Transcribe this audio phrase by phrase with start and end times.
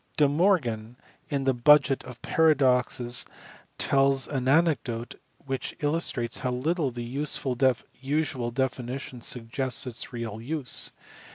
[0.17, 0.97] De Morgan
[1.29, 3.23] in the Budget of Paradoxes
[3.77, 5.13] tells an anecdote
[5.45, 10.91] which illustrates how little the usual definition suggests its real use.